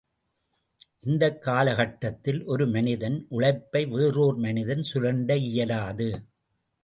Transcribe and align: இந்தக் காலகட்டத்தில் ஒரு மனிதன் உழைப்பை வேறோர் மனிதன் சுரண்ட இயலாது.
இந்தக் 0.99 1.41
காலகட்டத்தில் 1.41 2.45
ஒரு 2.45 2.67
மனிதன் 2.67 3.25
உழைப்பை 3.29 3.85
வேறோர் 3.85 4.35
மனிதன் 4.35 4.83
சுரண்ட 4.83 5.35
இயலாது. 5.35 6.09